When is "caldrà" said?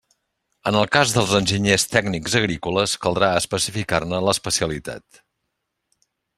3.05-3.31